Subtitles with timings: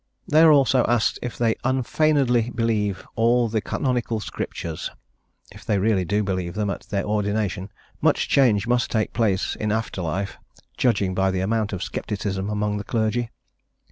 [0.27, 4.89] They are also asked if they "unfeignedly believe all the Canonical Scriptures."
[5.51, 7.69] If they really do believe them at their ordination
[8.01, 10.39] much change must take place in after life,
[10.75, 13.29] judging by the amount of scepticism among the clergy.